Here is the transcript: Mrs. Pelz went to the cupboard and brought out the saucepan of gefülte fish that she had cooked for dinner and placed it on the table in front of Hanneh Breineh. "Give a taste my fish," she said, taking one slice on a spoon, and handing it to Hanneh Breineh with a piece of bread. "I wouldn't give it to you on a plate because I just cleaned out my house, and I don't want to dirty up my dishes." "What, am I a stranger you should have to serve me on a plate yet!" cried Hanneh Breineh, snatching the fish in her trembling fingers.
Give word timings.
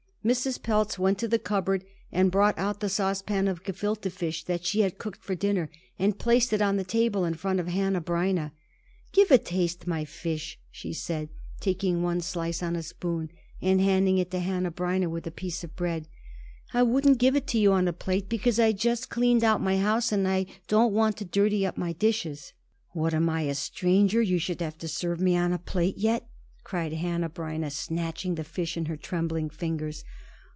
Mrs. 0.23 0.61
Pelz 0.61 0.99
went 0.99 1.17
to 1.17 1.27
the 1.27 1.39
cupboard 1.39 1.83
and 2.11 2.29
brought 2.29 2.55
out 2.59 2.79
the 2.79 2.89
saucepan 2.89 3.47
of 3.47 3.63
gefülte 3.63 4.11
fish 4.11 4.43
that 4.43 4.63
she 4.63 4.81
had 4.81 4.99
cooked 4.99 5.23
for 5.23 5.33
dinner 5.33 5.67
and 5.97 6.19
placed 6.19 6.53
it 6.53 6.61
on 6.61 6.77
the 6.77 6.83
table 6.83 7.25
in 7.25 7.33
front 7.33 7.59
of 7.59 7.65
Hanneh 7.65 8.01
Breineh. 8.05 8.51
"Give 9.13 9.31
a 9.31 9.39
taste 9.39 9.87
my 9.87 10.05
fish," 10.05 10.59
she 10.69 10.93
said, 10.93 11.29
taking 11.59 12.03
one 12.03 12.21
slice 12.21 12.61
on 12.61 12.75
a 12.75 12.83
spoon, 12.83 13.31
and 13.63 13.81
handing 13.81 14.19
it 14.19 14.29
to 14.29 14.37
Hanneh 14.39 14.69
Breineh 14.75 15.09
with 15.09 15.25
a 15.25 15.31
piece 15.31 15.63
of 15.63 15.75
bread. 15.75 16.07
"I 16.71 16.83
wouldn't 16.83 17.17
give 17.17 17.35
it 17.35 17.47
to 17.47 17.57
you 17.57 17.73
on 17.73 17.87
a 17.87 17.91
plate 17.91 18.29
because 18.29 18.59
I 18.59 18.73
just 18.73 19.09
cleaned 19.09 19.43
out 19.43 19.59
my 19.59 19.77
house, 19.79 20.11
and 20.11 20.27
I 20.27 20.45
don't 20.67 20.93
want 20.93 21.17
to 21.17 21.25
dirty 21.25 21.65
up 21.65 21.79
my 21.79 21.93
dishes." 21.93 22.53
"What, 22.91 23.15
am 23.15 23.27
I 23.27 23.41
a 23.45 23.55
stranger 23.55 24.21
you 24.21 24.37
should 24.37 24.61
have 24.61 24.77
to 24.77 24.87
serve 24.87 25.19
me 25.19 25.35
on 25.35 25.51
a 25.51 25.57
plate 25.57 25.97
yet!" 25.97 26.27
cried 26.63 26.93
Hanneh 26.93 27.27
Breineh, 27.33 27.71
snatching 27.71 28.35
the 28.35 28.43
fish 28.43 28.77
in 28.77 28.85
her 28.85 28.95
trembling 28.95 29.49
fingers. 29.49 30.05